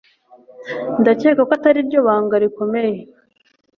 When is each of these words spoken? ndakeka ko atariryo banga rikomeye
ndakeka 1.01 1.41
ko 1.47 1.51
atariryo 1.57 1.99
banga 2.07 2.35
rikomeye 2.43 3.01